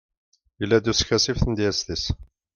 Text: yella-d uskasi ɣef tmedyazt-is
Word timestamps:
yella-d 0.59 0.91
uskasi 0.91 1.31
ɣef 1.31 1.39
tmedyazt-is 1.41 2.05